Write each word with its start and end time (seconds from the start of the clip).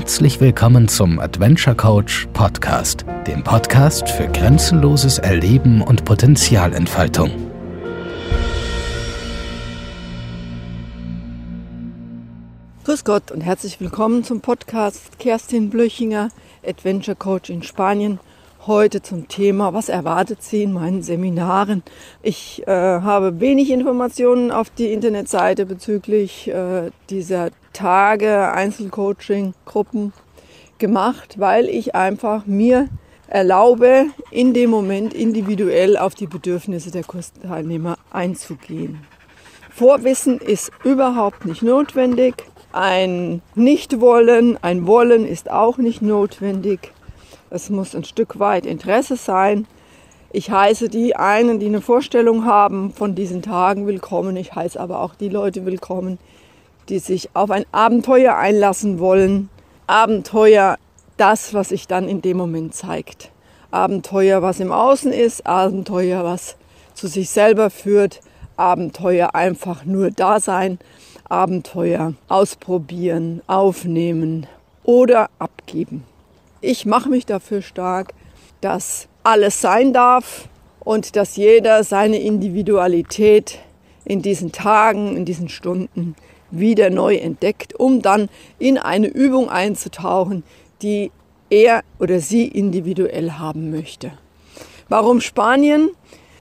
Herzlich 0.00 0.40
willkommen 0.40 0.88
zum 0.88 1.18
Adventure 1.18 1.76
Coach 1.76 2.26
Podcast, 2.32 3.04
dem 3.26 3.44
Podcast 3.44 4.08
für 4.08 4.28
grenzenloses 4.28 5.18
Erleben 5.18 5.82
und 5.82 6.06
Potenzialentfaltung. 6.06 7.30
Grüß 12.84 13.04
Gott 13.04 13.30
und 13.30 13.42
herzlich 13.42 13.78
willkommen 13.78 14.24
zum 14.24 14.40
Podcast 14.40 15.18
Kerstin 15.18 15.68
Blöchinger, 15.68 16.30
Adventure 16.66 17.14
Coach 17.14 17.50
in 17.50 17.62
Spanien. 17.62 18.20
Heute 18.66 19.02
zum 19.02 19.28
Thema, 19.28 19.74
was 19.74 19.90
erwartet 19.90 20.42
Sie 20.42 20.62
in 20.62 20.72
meinen 20.72 21.02
Seminaren? 21.02 21.82
Ich 22.22 22.66
äh, 22.66 22.70
habe 22.70 23.38
wenig 23.40 23.70
Informationen 23.70 24.50
auf 24.50 24.70
die 24.70 24.94
Internetseite 24.94 25.66
bezüglich 25.66 26.48
äh, 26.48 26.90
dieser 27.10 27.50
Tage 27.72 28.52
Einzelcoaching-Gruppen 28.52 30.12
gemacht, 30.78 31.36
weil 31.38 31.68
ich 31.68 31.94
einfach 31.94 32.46
mir 32.46 32.88
erlaube, 33.28 34.06
in 34.30 34.52
dem 34.54 34.70
Moment 34.70 35.14
individuell 35.14 35.96
auf 35.96 36.14
die 36.14 36.26
Bedürfnisse 36.26 36.90
der 36.90 37.04
Kursteilnehmer 37.04 37.96
einzugehen. 38.10 39.00
Vorwissen 39.70 40.38
ist 40.38 40.72
überhaupt 40.84 41.46
nicht 41.46 41.62
notwendig. 41.62 42.34
Ein 42.72 43.40
Nichtwollen, 43.54 44.58
ein 44.62 44.86
Wollen 44.86 45.26
ist 45.26 45.50
auch 45.50 45.78
nicht 45.78 46.02
notwendig. 46.02 46.92
Es 47.50 47.70
muss 47.70 47.94
ein 47.94 48.04
Stück 48.04 48.38
weit 48.38 48.66
Interesse 48.66 49.16
sein. 49.16 49.66
Ich 50.32 50.50
heiße 50.50 50.88
die 50.88 51.16
einen, 51.16 51.58
die 51.58 51.66
eine 51.66 51.80
Vorstellung 51.80 52.44
haben 52.44 52.92
von 52.92 53.14
diesen 53.14 53.42
Tagen 53.42 53.86
willkommen. 53.86 54.36
Ich 54.36 54.54
heiße 54.54 54.78
aber 54.78 55.00
auch 55.00 55.14
die 55.14 55.28
Leute 55.28 55.66
willkommen, 55.66 56.18
die 56.90 56.98
sich 56.98 57.30
auf 57.34 57.50
ein 57.50 57.64
Abenteuer 57.72 58.36
einlassen 58.36 58.98
wollen. 58.98 59.48
Abenteuer, 59.86 60.76
das, 61.16 61.54
was 61.54 61.70
sich 61.70 61.86
dann 61.86 62.08
in 62.08 62.20
dem 62.20 62.36
Moment 62.36 62.74
zeigt. 62.74 63.30
Abenteuer, 63.70 64.42
was 64.42 64.60
im 64.60 64.72
Außen 64.72 65.12
ist, 65.12 65.46
Abenteuer, 65.46 66.24
was 66.24 66.56
zu 66.94 67.06
sich 67.06 67.30
selber 67.30 67.70
führt, 67.70 68.20
Abenteuer 68.56 69.34
einfach 69.34 69.84
nur 69.84 70.10
da 70.10 70.40
sein, 70.40 70.78
Abenteuer 71.28 72.14
ausprobieren, 72.28 73.42
aufnehmen 73.46 74.46
oder 74.82 75.30
abgeben. 75.38 76.04
Ich 76.60 76.84
mache 76.84 77.08
mich 77.08 77.24
dafür 77.24 77.62
stark, 77.62 78.12
dass 78.60 79.06
alles 79.22 79.60
sein 79.60 79.92
darf 79.92 80.48
und 80.80 81.14
dass 81.14 81.36
jeder 81.36 81.84
seine 81.84 82.18
Individualität 82.18 83.60
in 84.04 84.22
diesen 84.22 84.50
Tagen, 84.50 85.16
in 85.16 85.24
diesen 85.24 85.48
Stunden 85.48 86.16
wieder 86.50 86.90
neu 86.90 87.16
entdeckt, 87.16 87.78
um 87.78 88.02
dann 88.02 88.28
in 88.58 88.78
eine 88.78 89.06
Übung 89.06 89.48
einzutauchen, 89.48 90.42
die 90.82 91.10
er 91.50 91.82
oder 91.98 92.20
sie 92.20 92.46
individuell 92.46 93.32
haben 93.32 93.70
möchte. 93.70 94.12
Warum 94.88 95.20
Spanien? 95.20 95.90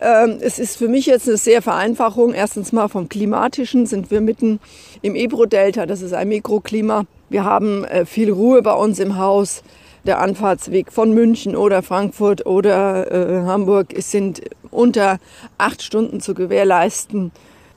Ähm, 0.01 0.37
es 0.39 0.59
ist 0.59 0.77
für 0.77 0.87
mich 0.87 1.07
jetzt 1.07 1.27
eine 1.27 1.37
sehr 1.37 1.61
Vereinfachung. 1.61 2.33
Erstens 2.33 2.71
mal 2.71 2.87
vom 2.87 3.09
klimatischen 3.09 3.85
sind 3.85 4.11
wir 4.11 4.21
mitten 4.21 4.59
im 5.01 5.15
Ebro-Delta. 5.15 5.85
Das 5.85 6.01
ist 6.01 6.13
ein 6.13 6.29
Mikroklima. 6.29 7.05
Wir 7.29 7.43
haben 7.43 7.83
äh, 7.85 8.05
viel 8.05 8.31
Ruhe 8.31 8.61
bei 8.61 8.73
uns 8.73 8.99
im 8.99 9.17
Haus. 9.17 9.63
Der 10.05 10.19
Anfahrtsweg 10.21 10.93
von 10.93 11.13
München 11.13 11.57
oder 11.57 11.83
Frankfurt 11.83 12.45
oder 12.45 13.11
äh, 13.11 13.45
Hamburg 13.45 13.93
sind 13.97 14.41
unter 14.71 15.19
acht 15.57 15.83
Stunden 15.83 16.21
zu 16.21 16.33
gewährleisten 16.33 17.31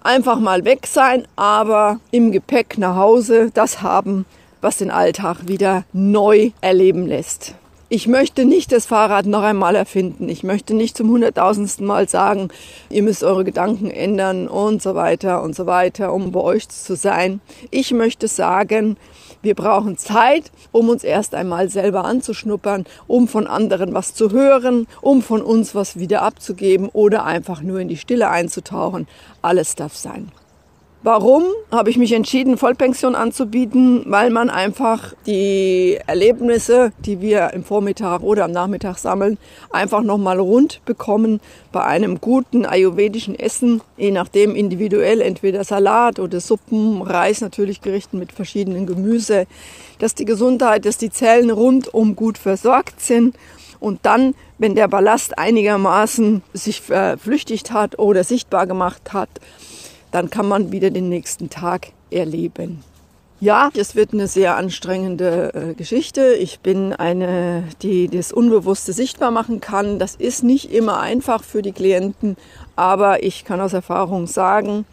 einfach 0.04 0.38
mal 0.38 0.64
weg 0.64 0.86
sein, 0.86 1.26
aber 1.36 2.00
im 2.10 2.32
Gepäck 2.32 2.78
nach 2.78 2.96
Hause 2.96 3.50
das 3.52 3.82
haben, 3.82 4.26
was 4.60 4.78
den 4.78 4.90
Alltag 4.90 5.48
wieder 5.48 5.84
neu 5.92 6.50
erleben 6.60 7.06
lässt. 7.06 7.54
Ich 7.94 8.08
möchte 8.08 8.46
nicht 8.46 8.72
das 8.72 8.86
Fahrrad 8.86 9.26
noch 9.26 9.42
einmal 9.42 9.76
erfinden. 9.76 10.30
Ich 10.30 10.42
möchte 10.44 10.72
nicht 10.72 10.96
zum 10.96 11.10
hunderttausendsten 11.10 11.86
Mal 11.86 12.08
sagen, 12.08 12.48
ihr 12.88 13.02
müsst 13.02 13.22
eure 13.22 13.44
Gedanken 13.44 13.90
ändern 13.90 14.48
und 14.48 14.80
so 14.80 14.94
weiter 14.94 15.42
und 15.42 15.54
so 15.54 15.66
weiter, 15.66 16.14
um 16.14 16.32
bei 16.32 16.40
euch 16.40 16.70
zu 16.70 16.96
sein. 16.96 17.42
Ich 17.70 17.92
möchte 17.92 18.28
sagen, 18.28 18.96
wir 19.42 19.54
brauchen 19.54 19.98
Zeit, 19.98 20.50
um 20.70 20.88
uns 20.88 21.04
erst 21.04 21.34
einmal 21.34 21.68
selber 21.68 22.06
anzuschnuppern, 22.06 22.86
um 23.08 23.28
von 23.28 23.46
anderen 23.46 23.92
was 23.92 24.14
zu 24.14 24.30
hören, 24.30 24.86
um 25.02 25.20
von 25.20 25.42
uns 25.42 25.74
was 25.74 25.98
wieder 25.98 26.22
abzugeben 26.22 26.88
oder 26.88 27.26
einfach 27.26 27.60
nur 27.60 27.78
in 27.78 27.88
die 27.88 27.98
Stille 27.98 28.30
einzutauchen. 28.30 29.06
Alles 29.42 29.74
darf 29.74 29.94
sein. 29.94 30.32
Warum 31.04 31.42
habe 31.72 31.90
ich 31.90 31.98
mich 31.98 32.12
entschieden, 32.12 32.56
Vollpension 32.56 33.16
anzubieten? 33.16 34.04
Weil 34.06 34.30
man 34.30 34.50
einfach 34.50 35.14
die 35.26 35.98
Erlebnisse, 36.06 36.92
die 37.04 37.20
wir 37.20 37.50
im 37.54 37.64
Vormittag 37.64 38.22
oder 38.22 38.44
am 38.44 38.52
Nachmittag 38.52 38.98
sammeln, 38.98 39.36
einfach 39.72 40.04
nochmal 40.04 40.38
rund 40.38 40.80
bekommen 40.84 41.40
bei 41.72 41.82
einem 41.82 42.20
guten 42.20 42.64
ayurvedischen 42.64 43.36
Essen, 43.36 43.80
je 43.96 44.12
nachdem 44.12 44.54
individuell, 44.54 45.22
entweder 45.22 45.64
Salat 45.64 46.20
oder 46.20 46.38
Suppen, 46.38 47.02
Reis 47.02 47.40
natürlich 47.40 47.80
gerichten 47.80 48.20
mit 48.20 48.30
verschiedenen 48.30 48.86
Gemüse, 48.86 49.48
dass 49.98 50.14
die 50.14 50.24
Gesundheit, 50.24 50.84
dass 50.84 50.98
die 50.98 51.10
Zellen 51.10 51.50
rundum 51.50 52.14
gut 52.14 52.38
versorgt 52.38 53.00
sind 53.00 53.34
und 53.80 53.98
dann, 54.04 54.36
wenn 54.58 54.76
der 54.76 54.86
Ballast 54.86 55.36
einigermaßen 55.36 56.44
sich 56.52 56.80
verflüchtigt 56.80 57.72
hat 57.72 57.98
oder 57.98 58.22
sichtbar 58.22 58.68
gemacht 58.68 59.12
hat, 59.12 59.30
dann 60.12 60.30
kann 60.30 60.46
man 60.46 60.70
wieder 60.70 60.90
den 60.90 61.08
nächsten 61.08 61.50
Tag 61.50 61.88
erleben. 62.10 62.84
Ja, 63.40 63.70
es 63.74 63.96
wird 63.96 64.12
eine 64.12 64.28
sehr 64.28 64.56
anstrengende 64.56 65.52
äh, 65.52 65.74
Geschichte. 65.74 66.34
Ich 66.34 66.60
bin 66.60 66.92
eine, 66.92 67.64
die 67.82 68.06
das 68.06 68.30
Unbewusste 68.30 68.92
sichtbar 68.92 69.32
machen 69.32 69.60
kann. 69.60 69.98
Das 69.98 70.14
ist 70.14 70.44
nicht 70.44 70.72
immer 70.72 71.00
einfach 71.00 71.42
für 71.42 71.60
die 71.60 71.72
Klienten, 71.72 72.36
aber 72.76 73.24
ich 73.24 73.44
kann 73.44 73.60
aus 73.60 73.72
Erfahrung 73.72 74.28
sagen, 74.28 74.84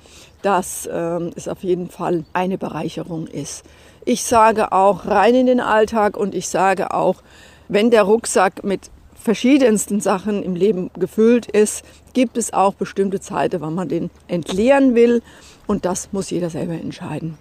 dass 0.41 0.89
ähm, 0.91 1.29
es 1.35 1.47
auf 1.47 1.63
jeden 1.63 1.91
Fall 1.91 2.23
eine 2.33 2.57
Bereicherung 2.57 3.27
ist. 3.27 3.63
Ich 4.03 4.23
sage 4.23 4.71
auch 4.71 5.05
rein 5.05 5.35
in 5.35 5.45
den 5.45 5.59
Alltag 5.59 6.17
und 6.17 6.33
ich 6.33 6.47
sage 6.47 6.91
auch, 6.91 7.21
wenn 7.67 7.91
der 7.91 8.01
Rucksack 8.01 8.63
mit 8.63 8.89
verschiedensten 9.19 9.99
Sachen 10.01 10.43
im 10.43 10.55
Leben 10.55 10.89
gefüllt 10.97 11.45
ist, 11.51 11.83
gibt 12.13 12.37
es 12.37 12.53
auch 12.53 12.73
bestimmte 12.73 13.19
Zeiten, 13.19 13.61
wann 13.61 13.75
man 13.75 13.89
den 13.89 14.09
entleeren 14.27 14.95
will. 14.95 15.21
Und 15.67 15.85
das 15.85 16.09
muss 16.11 16.29
jeder 16.29 16.49
selber 16.49 16.73
entscheiden. 16.73 17.37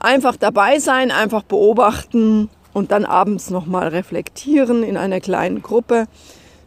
Einfach 0.00 0.36
dabei 0.36 0.78
sein, 0.78 1.10
einfach 1.10 1.42
beobachten 1.42 2.50
und 2.72 2.92
dann 2.92 3.04
abends 3.04 3.50
nochmal 3.50 3.88
reflektieren 3.88 4.82
in 4.82 4.96
einer 4.96 5.20
kleinen 5.20 5.62
Gruppe. 5.62 6.06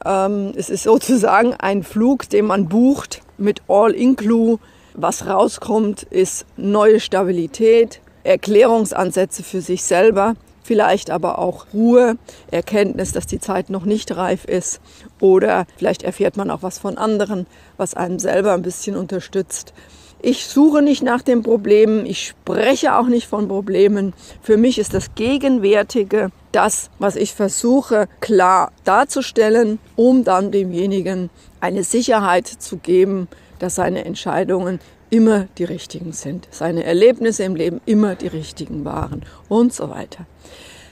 Ähm, 0.03 0.53
es 0.55 0.69
ist 0.69 0.83
sozusagen 0.83 1.53
ein 1.53 1.83
Flug, 1.83 2.27
den 2.29 2.45
man 2.45 2.67
bucht 2.67 3.21
mit 3.37 3.61
All-Inclu. 3.67 4.57
Was 4.93 5.27
rauskommt, 5.27 6.03
ist 6.03 6.45
neue 6.57 6.99
Stabilität, 6.99 8.01
Erklärungsansätze 8.23 9.43
für 9.43 9.61
sich 9.61 9.83
selber 9.83 10.35
vielleicht 10.71 11.09
aber 11.09 11.37
auch 11.37 11.65
Ruhe, 11.73 12.15
Erkenntnis, 12.49 13.11
dass 13.11 13.27
die 13.27 13.41
Zeit 13.41 13.69
noch 13.69 13.83
nicht 13.83 14.15
reif 14.15 14.45
ist 14.45 14.79
oder 15.19 15.65
vielleicht 15.75 16.01
erfährt 16.01 16.37
man 16.37 16.49
auch 16.49 16.63
was 16.63 16.79
von 16.79 16.97
anderen, 16.97 17.45
was 17.75 17.93
einem 17.93 18.19
selber 18.19 18.53
ein 18.53 18.61
bisschen 18.61 18.95
unterstützt. 18.95 19.73
Ich 20.21 20.47
suche 20.47 20.81
nicht 20.81 21.03
nach 21.03 21.23
den 21.23 21.43
Problemen, 21.43 22.05
ich 22.05 22.25
spreche 22.25 22.95
auch 22.95 23.07
nicht 23.07 23.27
von 23.27 23.49
Problemen. 23.49 24.13
Für 24.41 24.55
mich 24.55 24.79
ist 24.79 24.93
das 24.93 25.13
Gegenwärtige 25.13 26.31
das, 26.53 26.89
was 26.99 27.17
ich 27.17 27.33
versuche 27.33 28.07
klar 28.21 28.71
darzustellen, 28.85 29.77
um 29.97 30.23
dann 30.23 30.51
demjenigen 30.51 31.29
eine 31.59 31.83
Sicherheit 31.83 32.47
zu 32.47 32.77
geben, 32.77 33.27
dass 33.59 33.75
seine 33.75 34.05
Entscheidungen 34.05 34.79
immer 35.11 35.47
die 35.59 35.65
richtigen 35.65 36.13
sind, 36.13 36.47
seine 36.49 36.83
Erlebnisse 36.83 37.43
im 37.43 37.55
Leben 37.55 37.81
immer 37.85 38.15
die 38.15 38.27
richtigen 38.27 38.83
waren 38.85 39.21
und 39.47 39.73
so 39.73 39.91
weiter. 39.91 40.25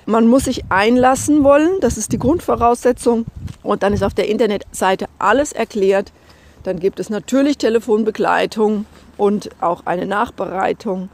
Man 0.06 0.27
muss 0.27 0.45
sich 0.45 0.63
einlassen 0.69 1.44
wollen, 1.44 1.80
das 1.81 1.98
ist 1.98 2.12
die 2.12 2.19
Grundvoraussetzung. 2.19 3.25
Und 3.62 3.83
dann 3.83 3.94
ist 3.94 4.04
auf 4.04 4.13
der 4.13 4.27
Internetseite 4.27 5.06
alles 5.19 5.51
erklärt. 5.51 6.12
Dann 6.63 6.80
gibt 6.80 7.00
es 7.00 7.10
natürlich 7.10 7.57
Telefonbegleitung 7.57 8.86
und 9.18 9.50
auch 9.62 9.86
eine 9.86 10.06
Nachbereitung. 10.06 11.10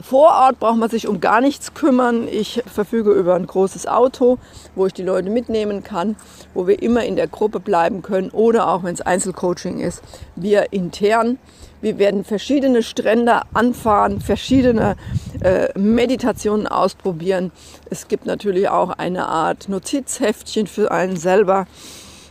Vor 0.00 0.30
Ort 0.30 0.58
braucht 0.58 0.78
man 0.78 0.90
sich 0.90 1.06
um 1.06 1.20
gar 1.20 1.40
nichts 1.40 1.74
kümmern. 1.74 2.26
Ich 2.28 2.62
verfüge 2.66 3.12
über 3.12 3.34
ein 3.34 3.46
großes 3.46 3.86
Auto, 3.86 4.38
wo 4.74 4.86
ich 4.86 4.92
die 4.92 5.02
Leute 5.02 5.30
mitnehmen 5.30 5.84
kann, 5.84 6.16
wo 6.52 6.66
wir 6.66 6.82
immer 6.82 7.04
in 7.04 7.16
der 7.16 7.28
Gruppe 7.28 7.60
bleiben 7.60 8.02
können 8.02 8.30
oder 8.30 8.68
auch 8.68 8.82
wenn 8.82 8.94
es 8.94 9.00
Einzelcoaching 9.00 9.78
ist, 9.78 10.02
wir 10.36 10.72
intern. 10.72 11.38
Wir 11.80 11.98
werden 11.98 12.24
verschiedene 12.24 12.82
Strände 12.82 13.42
anfahren, 13.52 14.20
verschiedene 14.20 14.96
äh, 15.40 15.68
Meditationen 15.78 16.66
ausprobieren. 16.66 17.52
Es 17.90 18.08
gibt 18.08 18.26
natürlich 18.26 18.68
auch 18.68 18.90
eine 18.90 19.28
Art 19.28 19.68
Notizheftchen 19.68 20.66
für 20.66 20.90
einen 20.90 21.16
selber. 21.16 21.66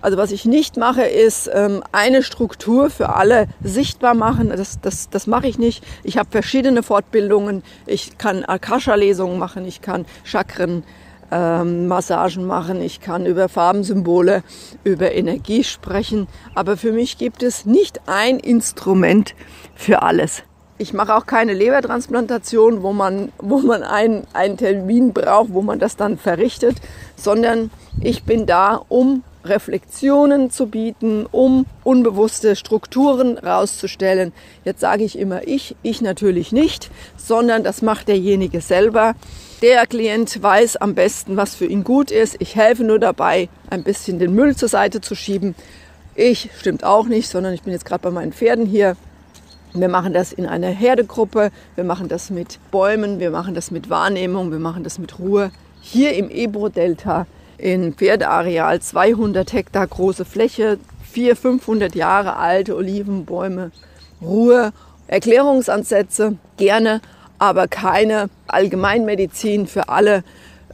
Also 0.03 0.17
was 0.17 0.33
ich 0.33 0.43
nicht 0.43 0.75
mache, 0.75 1.03
ist 1.03 1.49
ähm, 1.53 1.81
eine 1.93 2.23
Struktur 2.23 2.89
für 2.89 3.15
alle 3.15 3.47
sichtbar 3.63 4.13
machen. 4.13 4.49
Das, 4.49 4.81
das, 4.81 5.09
das 5.09 5.27
mache 5.27 5.47
ich 5.47 5.57
nicht. 5.57 5.81
Ich 6.03 6.17
habe 6.17 6.27
verschiedene 6.29 6.83
Fortbildungen. 6.83 7.63
Ich 7.85 8.17
kann 8.17 8.43
Akasha-Lesungen 8.43 9.39
machen, 9.39 9.65
ich 9.65 9.81
kann 9.81 10.05
Chakren. 10.25 10.83
Ähm, 11.31 11.87
machen, 11.87 12.81
ich 12.81 12.99
kann 12.99 13.25
über 13.25 13.47
Farbensymbole, 13.47 14.43
über 14.83 15.13
Energie 15.13 15.63
sprechen, 15.63 16.27
aber 16.53 16.77
für 16.77 16.91
mich 16.91 17.17
gibt 17.17 17.41
es 17.41 17.65
nicht 17.65 18.01
ein 18.05 18.37
Instrument 18.37 19.33
für 19.73 20.03
alles. 20.03 20.43
Ich 20.77 20.93
mache 20.93 21.15
auch 21.15 21.25
keine 21.25 21.53
Lebertransplantation, 21.53 22.83
wo 22.83 22.93
man, 22.93 23.31
wo 23.39 23.59
man 23.59 23.81
einen, 23.81 24.27
einen 24.33 24.57
Termin 24.57 25.13
braucht, 25.13 25.53
wo 25.53 25.63
man 25.63 25.79
das 25.79 25.95
dann 25.95 26.19
verrichtet, 26.19 26.75
sondern 27.15 27.71
ich 27.99 28.25
bin 28.25 28.45
da, 28.45 28.81
um 28.89 29.23
Reflexionen 29.45 30.51
zu 30.51 30.67
bieten, 30.67 31.25
um 31.31 31.65
unbewusste 31.83 32.55
Strukturen 32.55 33.37
rauszustellen. 33.37 34.33
Jetzt 34.63 34.81
sage 34.81 35.03
ich 35.03 35.17
immer 35.17 35.47
ich, 35.47 35.75
ich 35.83 36.01
natürlich 36.01 36.51
nicht, 36.51 36.89
sondern 37.17 37.63
das 37.63 37.81
macht 37.81 38.07
derjenige 38.07 38.61
selber. 38.61 39.15
Der 39.61 39.85
Klient 39.87 40.41
weiß 40.41 40.77
am 40.77 40.93
besten, 40.93 41.37
was 41.37 41.55
für 41.55 41.65
ihn 41.65 41.83
gut 41.83 42.11
ist. 42.11 42.35
Ich 42.39 42.55
helfe 42.55 42.83
nur 42.83 42.99
dabei, 42.99 43.49
ein 43.69 43.83
bisschen 43.83 44.19
den 44.19 44.33
Müll 44.33 44.55
zur 44.55 44.69
Seite 44.69 45.01
zu 45.01 45.15
schieben. 45.15 45.55
Ich 46.15 46.49
stimmt 46.59 46.83
auch 46.83 47.07
nicht, 47.07 47.29
sondern 47.29 47.53
ich 47.53 47.63
bin 47.63 47.73
jetzt 47.73 47.85
gerade 47.85 48.03
bei 48.03 48.11
meinen 48.11 48.33
Pferden 48.33 48.65
hier. 48.65 48.95
Wir 49.73 49.89
machen 49.89 50.13
das 50.13 50.31
in 50.31 50.45
einer 50.45 50.67
Herdegruppe, 50.67 51.49
wir 51.75 51.83
machen 51.83 52.07
das 52.07 52.29
mit 52.29 52.59
Bäumen, 52.69 53.19
wir 53.19 53.31
machen 53.31 53.55
das 53.55 53.71
mit 53.71 53.89
Wahrnehmung, 53.89 54.51
wir 54.51 54.59
machen 54.59 54.83
das 54.83 54.99
mit 54.99 55.17
Ruhe. 55.17 55.51
Hier 55.81 56.13
im 56.13 56.29
Ebro-Delta 56.29 57.25
in 57.63 57.93
Pferdeareal 57.93 58.81
200 58.81 59.53
Hektar 59.53 59.87
große 59.87 60.25
Fläche, 60.25 60.79
400, 61.13 61.39
500 61.39 61.95
Jahre 61.95 62.35
alte 62.35 62.75
Olivenbäume, 62.75 63.71
Ruhe, 64.21 64.73
Erklärungsansätze 65.07 66.35
gerne, 66.57 66.99
aber 67.39 67.69
keine 67.69 68.29
Allgemeinmedizin 68.47 69.67
für 69.67 69.87
alle 69.87 70.25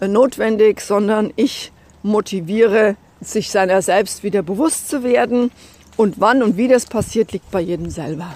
äh, 0.02 0.08
notwendig, 0.08 0.82
sondern 0.82 1.32
ich 1.36 1.72
motiviere, 2.02 2.96
sich 3.22 3.52
seiner 3.52 3.84
selbst 3.84 4.24
wieder 4.24 4.42
bewusst 4.42 4.90
zu 4.90 5.04
werden. 5.04 5.52
Und 5.96 6.20
wann 6.20 6.42
und 6.42 6.58
wie 6.58 6.68
das 6.68 6.88
passiert, 6.88 7.34
liegt 7.34 7.52
bei 7.52 7.62
jedem 7.62 7.92
selber. 7.92 8.36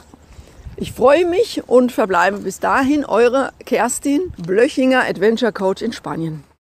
Ich 0.76 0.92
freue 0.92 1.26
mich 1.26 1.64
und 1.68 1.92
verbleibe 1.92 2.38
bis 2.38 2.60
dahin 2.60 3.04
eure 3.04 3.52
Kerstin 3.66 4.32
Blöchinger, 4.38 5.06
Adventure 5.10 5.52
Coach 5.52 5.82
in 5.82 5.92
Spanien. 5.92 6.44